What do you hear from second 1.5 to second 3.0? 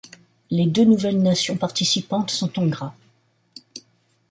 participantes sont en gras.